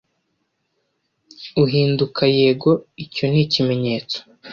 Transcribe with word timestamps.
uhinduka 1.63 2.23
yego 2.37 2.71
icyo 3.03 3.25
ni 3.31 3.39
ikimenyetso 3.45 4.17